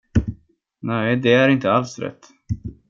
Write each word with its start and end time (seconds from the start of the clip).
Nej, 0.79 1.15
det 1.15 1.33
är 1.33 1.49
inte 1.49 1.71
alls 1.71 1.99
rätt. 1.99 2.25